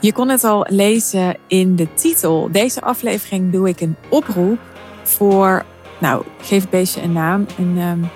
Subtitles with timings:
[0.00, 2.48] Je kon het al lezen in de titel.
[2.52, 4.58] Deze aflevering doe ik een oproep
[5.02, 5.64] voor,
[5.98, 8.08] nou, geef het beestje een naam, een um,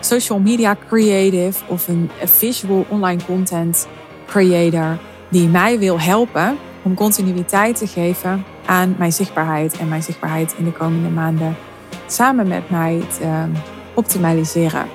[0.00, 3.88] social media creative of een visual online content
[4.26, 4.98] creator
[5.28, 10.64] die mij wil helpen om continuïteit te geven aan mijn zichtbaarheid en mijn zichtbaarheid in
[10.64, 11.56] de komende maanden
[12.06, 13.50] samen met mij te ehm,
[13.94, 14.86] optimaliseren.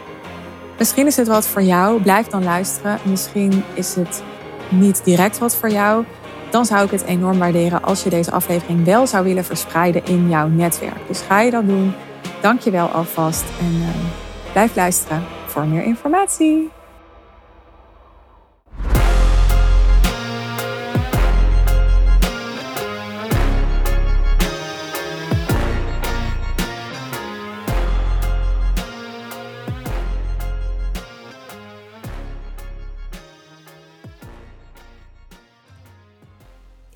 [0.78, 3.00] Misschien is het wat voor jou, blijf dan luisteren.
[3.04, 4.24] Misschien is het
[4.70, 6.06] niet direct wat voor jou.
[6.50, 10.30] Dan zou ik het enorm waarderen als je deze aflevering wel zou willen verspreiden in
[10.30, 11.08] jouw netwerk.
[11.08, 11.94] Dus ga je dat doen.
[12.42, 14.06] Dank je wel alvast en ehm,
[14.52, 16.77] blijf luisteren voor meer informatie.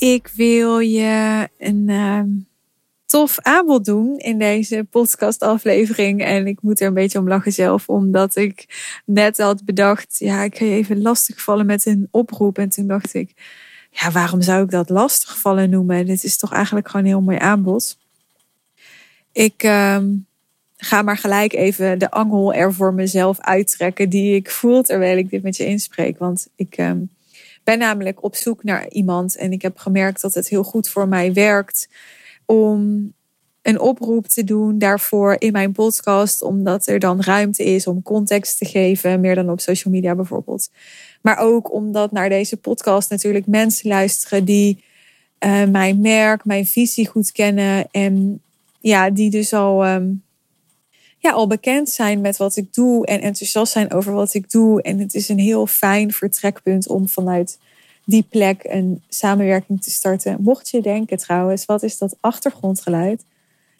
[0.02, 2.22] Ik wil je een uh,
[3.06, 6.24] tof aanbod doen in deze podcastaflevering.
[6.24, 8.66] En ik moet er een beetje om lachen zelf, omdat ik
[9.06, 12.58] net had bedacht, ja, ik ga je even lastigvallen met een oproep.
[12.58, 13.34] En toen dacht ik,
[13.92, 16.06] ja, waarom zou ik dat lastigvallen noemen?
[16.06, 17.98] Dit is toch eigenlijk gewoon een heel mooi aanbod.
[19.32, 19.98] Ik uh,
[20.78, 25.30] ga maar gelijk even de angel er voor mezelf uittrekken die ik voel terwijl ik
[25.30, 26.18] dit met je inspreek.
[26.18, 26.78] Want ik...
[26.78, 26.92] Uh,
[27.64, 31.08] ben namelijk op zoek naar iemand en ik heb gemerkt dat het heel goed voor
[31.08, 31.90] mij werkt
[32.46, 33.14] om
[33.62, 38.58] een oproep te doen daarvoor in mijn podcast, omdat er dan ruimte is om context
[38.58, 40.70] te geven, meer dan op social media bijvoorbeeld.
[41.22, 44.84] Maar ook omdat naar deze podcast natuurlijk mensen luisteren die
[45.46, 48.42] uh, mijn merk, mijn visie goed kennen en
[48.80, 50.24] ja, die dus al um,
[51.22, 54.82] ja, al bekend zijn met wat ik doe en enthousiast zijn over wat ik doe.
[54.82, 57.60] En het is een heel fijn vertrekpunt om vanuit
[58.06, 60.38] die plek een samenwerking te starten.
[60.40, 63.26] Mocht je denken trouwens, wat is dat achtergrondgeluid?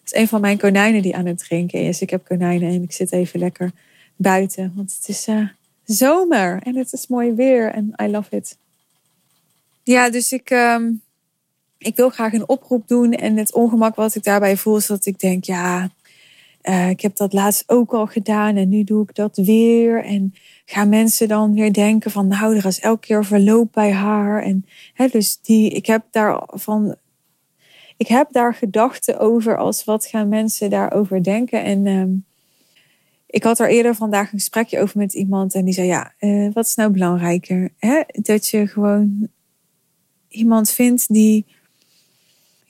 [0.04, 2.02] Het is een van mijn konijnen die aan het drinken is.
[2.02, 3.72] Ik heb konijnen en ik zit even lekker
[4.16, 5.48] buiten, want het is uh,
[5.84, 8.58] zomer en het is mooi weer en I love it.
[9.84, 11.02] Ja, dus ik, um,
[11.78, 15.06] ik wil graag een oproep doen en het ongemak wat ik daarbij voel is dat
[15.06, 15.90] ik denk, ja,
[16.64, 20.04] uh, ik heb dat laatst ook al gedaan en nu doe ik dat weer.
[20.04, 20.34] En
[20.66, 24.44] gaan mensen dan weer denken van nou, er is elke keer verloop bij haar.
[24.44, 26.96] En hè, dus die, ik heb daar van.
[27.98, 31.64] Ik heb daar gedachten over als wat gaan mensen daarover denken.
[31.64, 32.26] En um,
[33.32, 36.54] ik had er eerder vandaag een gesprekje over met iemand en die zei ja, uh,
[36.54, 37.70] wat is nou belangrijker?
[37.78, 38.02] Hè?
[38.08, 39.28] Dat je gewoon
[40.28, 41.46] iemand vindt die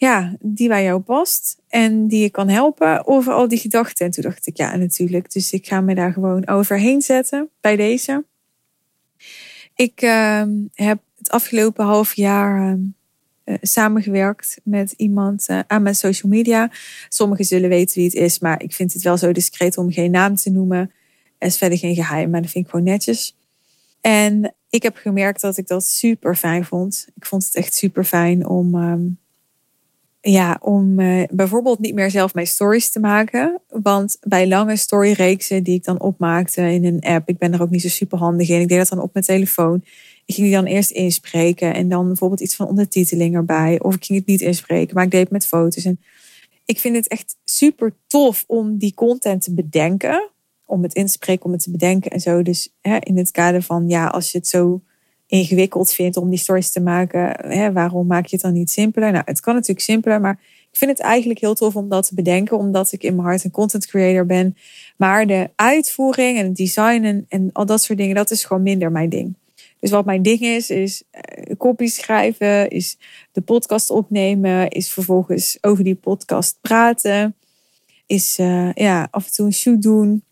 [0.02, 4.06] ja, die bij jou past en die je kan helpen over al die gedachten.
[4.06, 5.32] En toen dacht ik, ja, natuurlijk.
[5.32, 8.26] Dus ik ga me daar gewoon overheen zetten bij deze.
[9.76, 12.78] Ik uh, heb het afgelopen half jaar
[13.46, 16.72] uh, samengewerkt met iemand uh, aan mijn social media.
[17.10, 20.12] Sommigen zullen weten wie het is, maar ik vind het wel zo discreet om geen
[20.12, 20.92] naam te noemen.
[21.38, 23.38] Er is verder geen geheim, maar dat vind ik gewoon netjes.
[24.02, 27.08] En ik heb gemerkt dat ik dat super fijn vond.
[27.16, 29.20] Ik vond het echt super fijn om um,
[30.22, 33.62] ja, om uh, bijvoorbeeld niet meer zelf mijn stories te maken.
[33.68, 37.70] Want bij lange storyreeksen die ik dan opmaakte in een app, ik ben er ook
[37.70, 38.62] niet zo super handig in.
[38.62, 39.84] Ik deed dat dan op mijn telefoon.
[40.26, 43.80] Ik ging die dan eerst inspreken en dan bijvoorbeeld iets van ondertiteling erbij.
[43.82, 45.86] Of ik ging het niet inspreken, maar ik deed het met foto's.
[45.86, 46.00] En
[46.66, 50.30] ik vind het echt super tof om die content te bedenken.
[50.66, 52.42] Om het in te spreken, om het te bedenken en zo.
[52.42, 54.82] Dus hè, in het kader van, ja, als je het zo
[55.32, 59.12] ingewikkeld vindt om die stories te maken, hè, waarom maak je het dan niet simpeler?
[59.12, 60.40] Nou, het kan natuurlijk simpeler, maar
[60.72, 63.44] ik vind het eigenlijk heel tof om dat te bedenken, omdat ik in mijn hart
[63.44, 64.58] een content creator ben.
[64.98, 68.92] Maar de uitvoering en het design en, al dat soort dingen, dat is gewoon minder
[68.92, 69.36] mijn ding.
[69.80, 72.98] Dus wat mijn ding is, is uh, copy schrijven, is
[73.32, 77.36] de podcast opnemen, is vervolgens over die podcast praten,
[78.06, 80.24] is uh, ja, af en toe een shoot doen.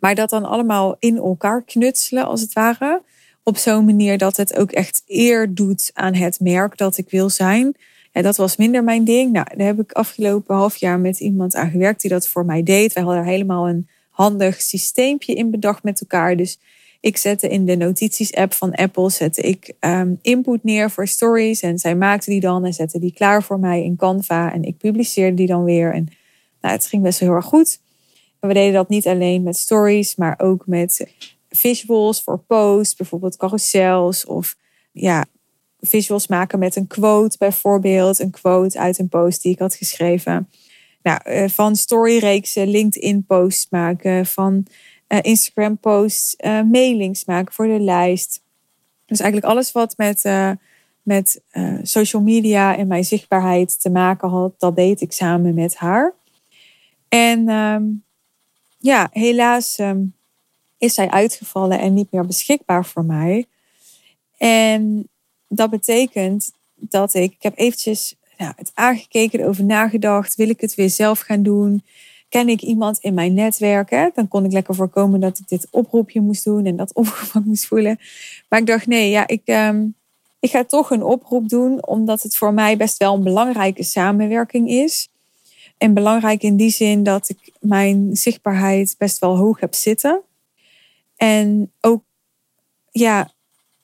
[0.00, 3.02] Maar dat dan allemaal in elkaar knutselen, als het ware
[3.44, 7.30] op zo'n manier dat het ook echt eer doet aan het merk dat ik wil
[7.30, 7.74] zijn.
[8.12, 9.32] Ja, dat was minder mijn ding.
[9.32, 12.62] Nou, daar heb ik afgelopen half jaar met iemand aan gewerkt die dat voor mij
[12.62, 12.92] deed.
[12.92, 16.36] Wij hadden helemaal een handig systeempje in bedacht met elkaar.
[16.36, 16.58] Dus
[17.00, 21.60] ik zette in de notities-app van Apple zette ik um, input neer voor stories.
[21.60, 24.52] En zij maakte die dan en zette die klaar voor mij in Canva.
[24.52, 25.92] En ik publiceerde die dan weer.
[25.92, 26.08] En
[26.60, 27.80] nou, het ging best wel heel erg goed.
[28.40, 31.06] En we deden dat niet alleen met stories, maar ook met
[31.56, 34.56] visuals voor posts, bijvoorbeeld carousels of
[34.92, 35.24] ja,
[35.80, 40.48] visuals maken met een quote bijvoorbeeld, een quote uit een post die ik had geschreven.
[41.02, 44.66] Nou, eh, van storyreeksen, LinkedIn posts maken, van
[45.08, 48.42] uh, Instagram posts, uh, mailings maken voor de lijst.
[49.06, 50.22] Dus eigenlijk alles wat met
[51.04, 51.42] met
[51.82, 56.14] social media en mijn zichtbaarheid te maken had, dat deed ik samen met haar.
[57.08, 58.04] En um,
[58.78, 60.14] ja, helaas um,
[60.78, 63.46] is zij uitgevallen en niet meer beschikbaar voor mij.
[64.36, 65.08] En
[65.48, 70.34] dat betekent dat ik, ik heb eventjes nou, het aangekeken, erover nagedacht.
[70.34, 71.84] Wil ik het weer zelf gaan doen?
[72.28, 73.90] Ken ik iemand in mijn netwerk?
[73.90, 74.08] Hè?
[74.14, 77.66] Dan kon ik lekker voorkomen dat ik dit oproepje moest doen en dat opgevangen moest
[77.66, 77.98] voelen.
[78.48, 79.94] Maar ik dacht, nee, ja, ik, um,
[80.38, 84.68] ik ga toch een oproep doen, omdat het voor mij best wel een belangrijke samenwerking
[84.68, 85.08] is.
[85.78, 90.22] En belangrijk in die zin dat ik mijn zichtbaarheid best wel hoog heb zitten.
[91.16, 92.02] En ook
[92.90, 93.30] ja,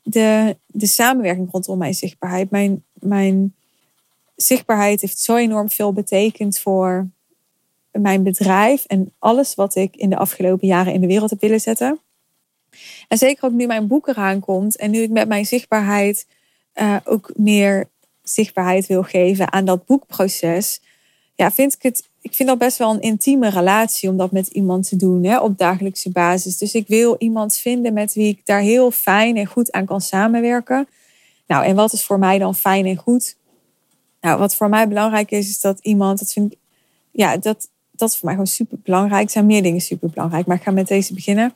[0.03, 2.50] de, de samenwerking rondom mijn zichtbaarheid.
[2.50, 3.55] Mijn, mijn
[4.37, 7.09] zichtbaarheid heeft zo enorm veel betekend voor
[7.93, 11.61] mijn bedrijf en alles wat ik in de afgelopen jaren in de wereld heb willen
[11.61, 12.00] zetten.
[13.09, 16.26] En zeker ook nu mijn boek eraan komt en nu ik met mijn zichtbaarheid
[16.75, 17.88] uh, ook meer
[18.23, 20.81] zichtbaarheid wil geven aan dat boekproces,
[21.35, 22.09] ja, vind ik het.
[22.23, 25.41] Ik vind dat best wel een intieme relatie om dat met iemand te doen hè,
[25.41, 26.59] op dagelijkse basis.
[26.59, 30.01] Dus ik wil iemand vinden met wie ik daar heel fijn en goed aan kan
[30.01, 30.89] samenwerken.
[31.47, 33.37] Nou, en wat is voor mij dan fijn en goed?
[34.21, 36.59] Nou, wat voor mij belangrijk is, is dat iemand, dat vind ik,
[37.11, 39.25] ja, dat, dat is voor mij gewoon super belangrijk.
[39.25, 41.55] Er zijn meer dingen super belangrijk, maar ik ga met deze beginnen.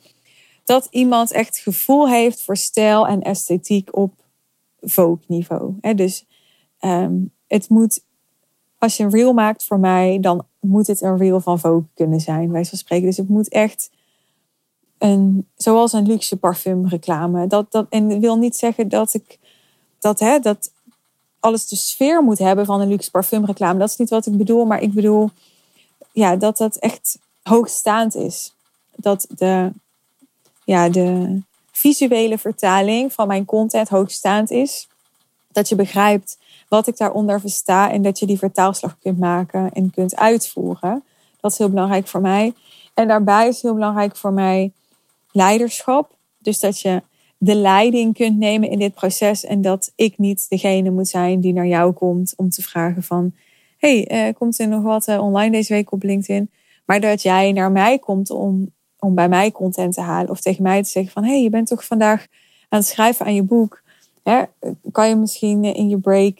[0.63, 4.13] Dat iemand echt gevoel heeft voor stijl en esthetiek op
[4.81, 5.73] Vogue-niveau.
[5.95, 6.25] Dus
[6.79, 8.03] um, het moet,
[8.85, 12.19] als je een reel maakt voor mij, dan moet het een reel van Vogue kunnen
[12.19, 13.05] zijn, wij van spreken.
[13.05, 13.89] Dus het moet echt
[14.97, 17.47] een, zoals een luxe parfumreclame.
[17.47, 19.39] Dat, dat, en wil niet zeggen dat ik
[19.99, 20.71] dat, hè, dat
[21.39, 23.79] alles de sfeer moet hebben van een luxe parfumreclame.
[23.79, 25.29] Dat is niet wat ik bedoel, maar ik bedoel
[26.11, 28.53] ja, dat dat echt hoogstaand is.
[28.95, 29.71] Dat de,
[30.63, 31.39] ja, de
[31.71, 34.87] visuele vertaling van mijn content hoogstaand is.
[35.51, 39.91] Dat je begrijpt wat ik daaronder versta en dat je die vertaalslag kunt maken en
[39.91, 41.03] kunt uitvoeren.
[41.39, 42.53] Dat is heel belangrijk voor mij.
[42.93, 44.71] En daarbij is heel belangrijk voor mij
[45.31, 46.15] leiderschap.
[46.37, 47.01] Dus dat je
[47.37, 51.53] de leiding kunt nemen in dit proces en dat ik niet degene moet zijn die
[51.53, 53.33] naar jou komt om te vragen van
[53.77, 56.51] hey, uh, komt er nog wat uh, online deze week op LinkedIn?
[56.85, 60.63] Maar dat jij naar mij komt om, om bij mij content te halen of tegen
[60.63, 62.25] mij te zeggen van hey, je bent toch vandaag
[62.69, 63.83] aan het schrijven aan je boek.
[64.91, 66.37] Kan je misschien in je break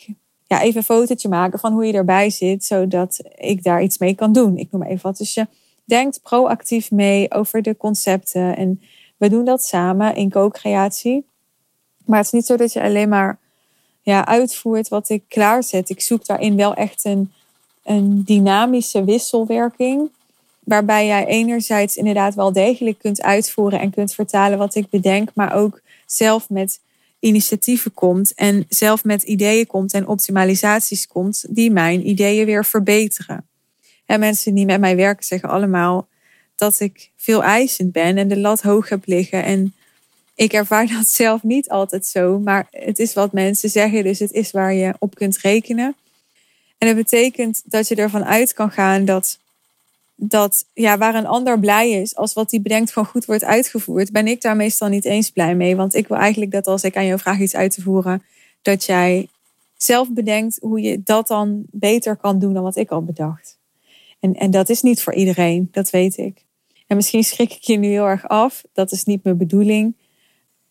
[0.47, 4.15] ja, even een fotootje maken van hoe je erbij zit, zodat ik daar iets mee
[4.15, 4.57] kan doen.
[4.57, 5.17] Ik noem even wat.
[5.17, 5.47] Dus je
[5.83, 8.81] denkt proactief mee over de concepten en
[9.17, 11.25] we doen dat samen in co-creatie.
[12.05, 13.39] Maar het is niet zo dat je alleen maar
[14.01, 15.89] ja, uitvoert wat ik klaarzet.
[15.89, 17.31] Ik zoek daarin wel echt een,
[17.83, 20.09] een dynamische wisselwerking.
[20.59, 25.53] Waarbij jij enerzijds inderdaad wel degelijk kunt uitvoeren en kunt vertalen wat ik bedenk, maar
[25.53, 26.79] ook zelf met
[27.25, 33.47] initiatieven komt en zelf met ideeën komt en optimalisaties komt die mijn ideeën weer verbeteren.
[34.05, 36.07] En mensen die met mij werken zeggen allemaal
[36.55, 39.43] dat ik veel eisend ben en de lat hoog heb liggen.
[39.43, 39.73] En
[40.35, 44.31] ik ervaar dat zelf niet altijd zo, maar het is wat mensen zeggen, dus het
[44.31, 45.95] is waar je op kunt rekenen.
[46.77, 49.39] En dat betekent dat je ervan uit kan gaan dat,
[50.15, 54.11] dat ja, waar een ander blij is als wat hij bedenkt gewoon goed wordt uitgevoerd,
[54.11, 55.75] ben ik daar meestal niet eens blij mee.
[55.75, 58.23] Want ik wil eigenlijk dat als ik aan jou vraag iets uit te voeren,
[58.61, 59.27] dat jij
[59.77, 63.57] zelf bedenkt hoe je dat dan beter kan doen dan wat ik al bedacht.
[64.19, 66.43] En, en dat is niet voor iedereen, dat weet ik.
[66.87, 69.95] En misschien schrik ik je nu heel erg af, dat is niet mijn bedoeling.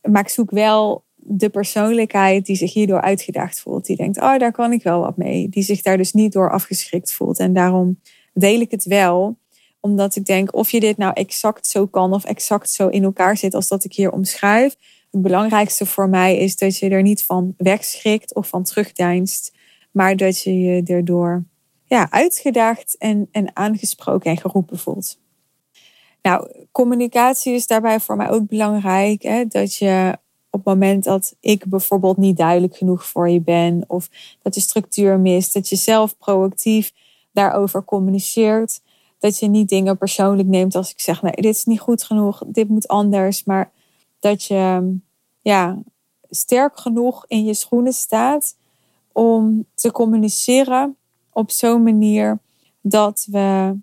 [0.02, 3.86] Maar ik zoek wel de persoonlijkheid die zich hierdoor uitgedaagd voelt.
[3.86, 5.48] Die denkt, oh, daar kan ik wel wat mee.
[5.48, 7.38] Die zich daar dus niet door afgeschrikt voelt.
[7.38, 8.00] En daarom
[8.34, 9.36] deel ik het wel.
[9.80, 13.36] Omdat ik denk, of je dit nou exact zo kan of exact zo in elkaar
[13.36, 14.76] zit als dat ik hier omschrijf.
[15.10, 19.52] Het belangrijkste voor mij is dat je er niet van wegschrikt of van terugdeinst.
[19.90, 21.44] Maar dat je je erdoor
[21.84, 25.18] ja, uitgedaagd en, en aangesproken en geroepen voelt.
[26.22, 29.22] Nou, communicatie is daarbij voor mij ook belangrijk.
[29.22, 29.44] Hè?
[29.46, 30.18] Dat je
[30.50, 34.08] op het moment dat ik bijvoorbeeld niet duidelijk genoeg voor je ben, of
[34.42, 36.92] dat je structuur mist, dat je zelf proactief
[37.34, 38.80] daarover communiceert.
[39.18, 42.42] Dat je niet dingen persoonlijk neemt als ik zeg, nee, dit is niet goed genoeg,
[42.46, 43.44] dit moet anders.
[43.44, 43.72] Maar
[44.18, 44.96] dat je
[45.40, 45.78] ja,
[46.30, 48.56] sterk genoeg in je schoenen staat
[49.12, 50.96] om te communiceren
[51.32, 52.38] op zo'n manier
[52.80, 53.76] dat we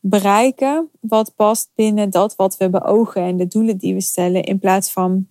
[0.00, 4.42] bereiken wat past binnen dat wat we beogen en de doelen die we stellen.
[4.42, 5.26] In plaats van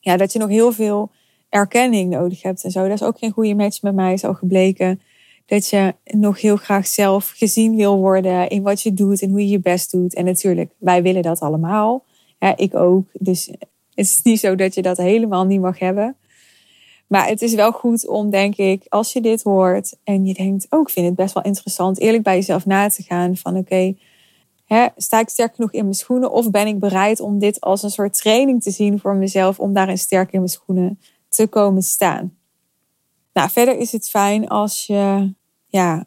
[0.00, 1.10] ja, dat je nog heel veel
[1.48, 2.82] erkenning nodig hebt en zo.
[2.82, 5.00] Dat is ook geen goede match met mij, is al gebleken.
[5.48, 9.40] Dat je nog heel graag zelf gezien wil worden in wat je doet en hoe
[9.40, 10.14] je je best doet.
[10.14, 12.04] En natuurlijk, wij willen dat allemaal.
[12.38, 13.04] Ja, ik ook.
[13.12, 16.16] Dus het is niet zo dat je dat helemaal niet mag hebben.
[17.06, 20.66] Maar het is wel goed om, denk ik, als je dit hoort en je denkt,
[20.70, 23.94] oh, ik vind het best wel interessant, eerlijk bij jezelf na te gaan van, oké,
[24.96, 27.90] sta ik sterk genoeg in mijn schoenen of ben ik bereid om dit als een
[27.90, 32.36] soort training te zien voor mezelf om daarin sterk in mijn schoenen te komen staan.
[33.32, 35.34] Nou, verder is het fijn als je
[35.68, 36.06] ja,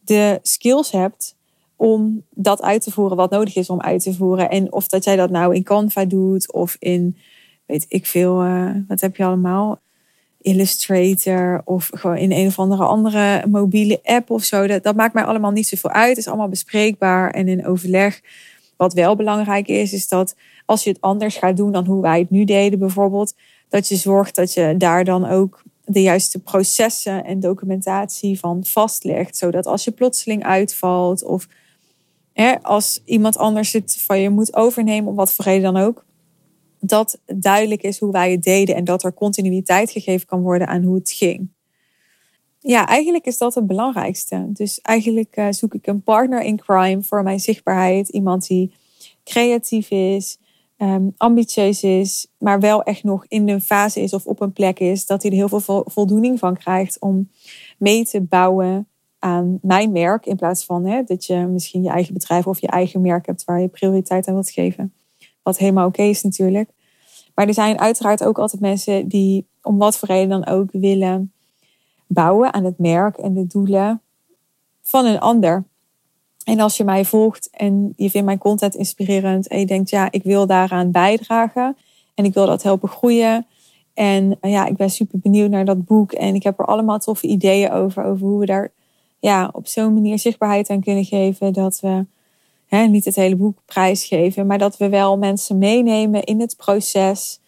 [0.00, 1.36] de skills hebt
[1.76, 4.50] om dat uit te voeren wat nodig is om uit te voeren.
[4.50, 7.16] En of dat jij dat nou in Canva doet of in,
[7.66, 9.80] weet ik veel, uh, wat heb je allemaal?
[10.40, 14.66] Illustrator of gewoon in een of andere andere mobiele app of zo.
[14.66, 16.08] Dat, dat maakt mij allemaal niet zoveel uit.
[16.08, 18.20] Het is allemaal bespreekbaar en in overleg.
[18.76, 20.34] Wat wel belangrijk is, is dat
[20.66, 23.34] als je het anders gaat doen dan hoe wij het nu deden bijvoorbeeld,
[23.68, 29.36] dat je zorgt dat je daar dan ook de juiste processen en documentatie van vastlegt.
[29.36, 31.48] Zodat als je plotseling uitvalt of
[32.32, 36.04] hè, als iemand anders het van je moet overnemen, om wat voor reden dan ook,
[36.80, 40.82] dat duidelijk is hoe wij het deden en dat er continuïteit gegeven kan worden aan
[40.82, 41.48] hoe het ging.
[42.58, 44.46] Ja, eigenlijk is dat het belangrijkste.
[44.48, 48.08] Dus eigenlijk eh, zoek ik een partner in crime voor mijn zichtbaarheid.
[48.08, 48.74] Iemand die
[49.24, 50.38] creatief is,
[50.78, 54.78] um, ambitieus is, maar wel echt nog in een fase is of op een plek
[54.78, 57.30] is dat hij er heel veel voldoening van krijgt om
[57.78, 60.26] mee te bouwen aan mijn merk.
[60.26, 63.44] In plaats van hè, dat je misschien je eigen bedrijf of je eigen merk hebt
[63.44, 64.92] waar je prioriteit aan wilt geven.
[65.42, 66.70] Wat helemaal oké is natuurlijk.
[67.34, 71.32] Maar er zijn uiteraard ook altijd mensen die om wat voor reden dan ook willen
[72.06, 74.00] bouwen aan het merk en de doelen
[74.82, 75.64] van een ander.
[76.46, 80.10] En als je mij volgt en je vindt mijn content inspirerend en je denkt, ja,
[80.10, 81.76] ik wil daaraan bijdragen
[82.14, 83.46] en ik wil dat helpen groeien.
[83.94, 87.26] En ja, ik ben super benieuwd naar dat boek en ik heb er allemaal toffe
[87.26, 88.72] ideeën over, over hoe we daar
[89.18, 92.06] ja, op zo'n manier zichtbaarheid aan kunnen geven dat we
[92.66, 97.40] hè, niet het hele boek prijsgeven, maar dat we wel mensen meenemen in het proces,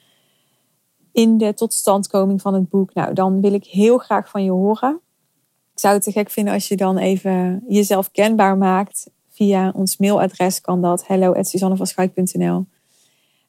[1.12, 2.94] in de totstandkoming van het boek.
[2.94, 5.00] Nou, dan wil ik heel graag van je horen.
[5.78, 9.10] Ik zou het te gek vinden als je dan even jezelf kenbaar maakt.
[9.30, 12.66] Via ons mailadres kan dat hello.suzannevanschuik.nl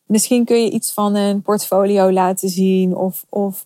[0.06, 3.66] Misschien kun je iets van een portfolio laten zien of, of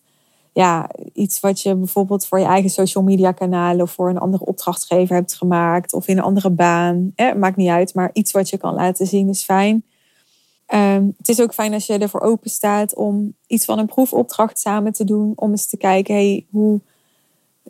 [0.53, 4.46] ja, iets wat je bijvoorbeeld voor je eigen social media kanalen of voor een andere
[4.46, 7.12] opdrachtgever hebt gemaakt of in een andere baan.
[7.15, 9.84] Eh, maakt niet uit, maar iets wat je kan laten zien is fijn.
[10.65, 14.60] Ehm, het is ook fijn als je ervoor open staat om iets van een proefopdracht
[14.60, 15.34] samen te doen.
[15.36, 16.82] Om eens te kijken, hey, hoe,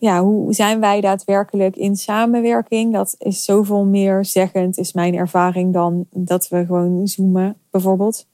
[0.04, 2.94] ja, hoe zijn wij daadwerkelijk in samenwerking?
[2.94, 8.26] Dat is zoveel meer zeggend, is mijn ervaring, dan dat we gewoon zoomen, bijvoorbeeld.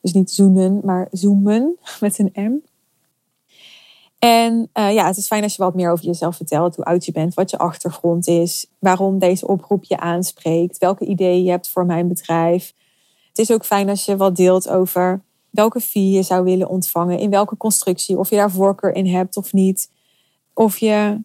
[0.00, 2.52] Dus niet zoenen, maar zoomen met een M.
[4.18, 7.04] En uh, ja, het is fijn als je wat meer over jezelf vertelt, hoe oud
[7.04, 11.68] je bent, wat je achtergrond is, waarom deze oproep je aanspreekt, welke ideeën je hebt
[11.68, 12.74] voor mijn bedrijf.
[13.28, 17.18] Het is ook fijn als je wat deelt over welke fee je zou willen ontvangen,
[17.18, 19.92] in welke constructie, of je daar voorkeur in hebt of niet.
[20.54, 21.18] Of je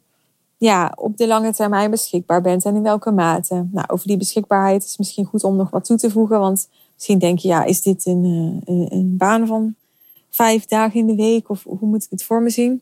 [0.58, 3.68] ja, op de lange termijn beschikbaar bent en in welke mate.
[3.72, 7.20] Nou, over die beschikbaarheid is misschien goed om nog wat toe te voegen, want misschien
[7.20, 8.24] denk je, ja, is dit een,
[8.66, 9.76] eh, een, een baan van
[10.30, 12.82] vijf dagen in de week of hoe moet ik het voor me zien?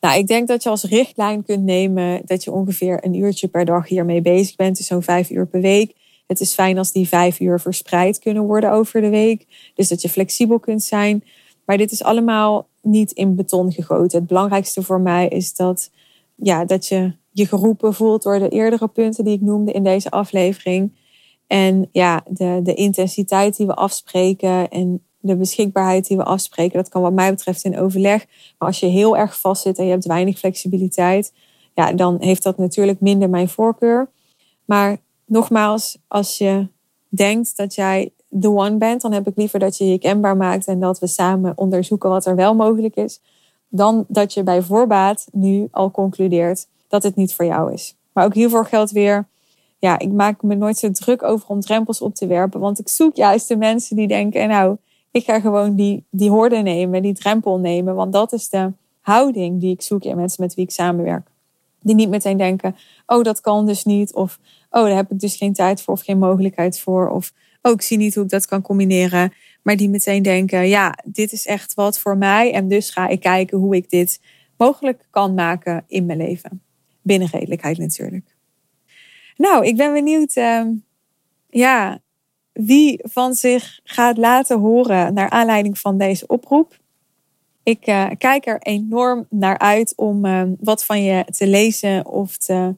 [0.00, 3.64] Nou, ik denk dat je als richtlijn kunt nemen dat je ongeveer een uurtje per
[3.64, 4.76] dag hiermee bezig bent.
[4.76, 5.94] Dus zo'n vijf uur per week.
[6.26, 9.46] Het is fijn als die vijf uur verspreid kunnen worden over de week.
[9.74, 11.24] Dus dat je flexibel kunt zijn.
[11.64, 14.18] Maar dit is allemaal niet in beton gegoten.
[14.18, 15.90] Het belangrijkste voor mij is dat,
[16.34, 20.10] ja, dat je je geroepen voelt door de eerdere punten die ik noemde in deze
[20.10, 20.96] aflevering.
[21.46, 26.88] En ja, de, de intensiteit die we afspreken en de beschikbaarheid die we afspreken, dat
[26.88, 28.26] kan wat mij betreft in overleg.
[28.58, 31.32] Maar als je heel erg vast zit en je hebt weinig flexibiliteit,
[31.74, 34.10] ja, dan heeft dat natuurlijk minder mijn voorkeur.
[34.64, 36.68] Maar nogmaals, als je
[37.08, 40.66] denkt dat jij de one bent, dan heb ik liever dat je je kenbaar maakt
[40.66, 43.20] en dat we samen onderzoeken wat er wel mogelijk is,
[43.68, 47.96] dan dat je bij voorbaat nu al concludeert dat het niet voor jou is.
[48.12, 49.26] Maar ook hiervoor geldt weer,
[49.78, 52.88] ja, ik maak me nooit zo druk over om drempels op te werpen, want ik
[52.88, 54.76] zoek juist de mensen die denken, nou,
[55.10, 57.94] ik ga gewoon die, die horde nemen, die drempel nemen.
[57.94, 61.28] Want dat is de houding die ik zoek in mensen met wie ik samenwerk.
[61.80, 64.14] Die niet meteen denken, oh dat kan dus niet.
[64.14, 64.38] Of
[64.70, 67.10] oh daar heb ik dus geen tijd voor of geen mogelijkheid voor.
[67.10, 67.32] Of
[67.62, 69.32] ik zie niet hoe ik dat kan combineren.
[69.62, 72.52] Maar die meteen denken, ja dit is echt wat voor mij.
[72.52, 74.20] En dus ga ik kijken hoe ik dit
[74.56, 76.62] mogelijk kan maken in mijn leven.
[77.02, 78.36] Binnen redelijkheid natuurlijk.
[79.36, 80.36] Nou, ik ben benieuwd.
[80.36, 80.66] Uh,
[81.50, 82.00] ja,
[82.52, 86.78] wie van zich gaat laten horen naar aanleiding van deze oproep.
[87.62, 92.36] Ik uh, kijk er enorm naar uit om uh, wat van je te lezen of
[92.36, 92.74] te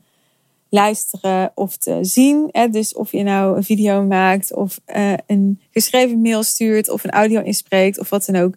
[0.71, 2.49] luisteren of te zien.
[2.51, 2.69] Hè?
[2.69, 7.11] Dus of je nou een video maakt of uh, een geschreven mail stuurt of een
[7.11, 8.55] audio inspreekt of wat dan ook.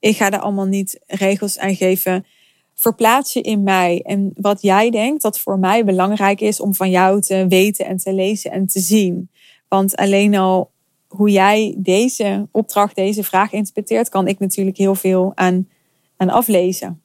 [0.00, 2.26] ik ga daar allemaal niet regels aan geven.
[2.74, 6.90] Verplaats je in mij en wat jij denkt dat voor mij belangrijk is om van
[6.90, 9.30] jou te weten en te lezen en te zien.
[9.68, 10.70] Want alleen al
[11.06, 15.68] hoe jij deze opdracht, deze vraag interpreteert, kan ik natuurlijk heel veel aan,
[16.16, 17.02] aan aflezen.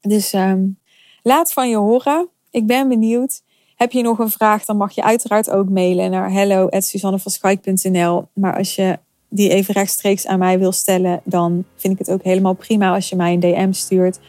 [0.00, 0.78] Dus um,
[1.22, 2.28] laat van je horen.
[2.50, 3.42] Ik ben benieuwd.
[3.76, 8.28] Heb je nog een vraag, dan mag je uiteraard ook mailen naar hello.suzannevanschijk.nl.
[8.32, 12.22] Maar als je die even rechtstreeks aan mij wil stellen, dan vind ik het ook
[12.22, 14.20] helemaal prima als je mij een DM stuurt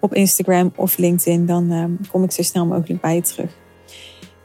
[0.00, 1.46] op Instagram of LinkedIn.
[1.46, 3.56] Dan um, kom ik zo snel mogelijk bij je terug.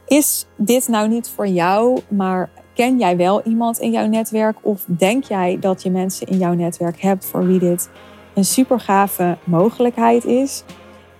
[0.06, 4.56] Is dit nou niet voor jou, maar ken jij wel iemand in jouw netwerk?
[4.60, 7.90] Of denk jij dat je mensen in jouw netwerk hebt voor wie dit
[8.34, 10.64] een super gave mogelijkheid is?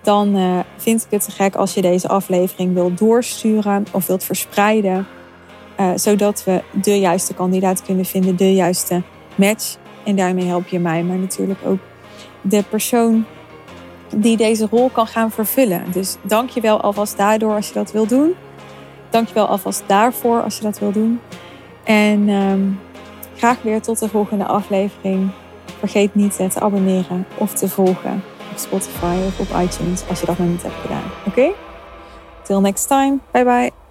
[0.03, 4.23] Dan uh, vind ik het te gek als je deze aflevering wilt doorsturen of wilt
[4.23, 5.07] verspreiden.
[5.79, 9.01] Uh, zodat we de juiste kandidaat kunnen vinden, de juiste
[9.35, 9.75] match.
[10.03, 11.79] En daarmee help je mij, maar natuurlijk ook
[12.41, 13.25] de persoon
[14.15, 15.91] die deze rol kan gaan vervullen.
[15.91, 18.33] Dus dank je wel alvast daardoor als je dat wil doen.
[19.09, 21.19] Dank je wel alvast daarvoor als je dat wil doen.
[21.83, 22.79] En um,
[23.35, 25.29] graag weer tot de volgende aflevering.
[25.79, 30.37] Vergeet niet te abonneren of te volgen op Spotify of op iTunes als je dat
[30.37, 31.03] nog niet hebt gedaan.
[31.25, 31.39] Oké?
[31.39, 31.53] Okay?
[32.43, 33.17] Till next time.
[33.31, 33.82] Bye bye.